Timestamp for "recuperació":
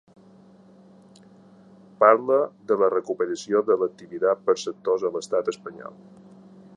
2.95-3.63